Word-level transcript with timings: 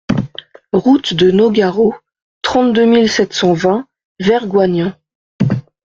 Route 0.73 1.13
de 1.13 1.29
Nogaro, 1.29 1.93
trente-deux 2.41 2.85
mille 2.87 3.07
sept 3.07 3.33
cent 3.33 3.53
vingt 3.53 3.87
Vergoignan 4.19 4.93